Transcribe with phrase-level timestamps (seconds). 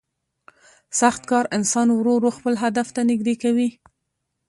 [0.99, 3.69] سخت کار انسان ورو ورو خپل هدف ته نږدې کوي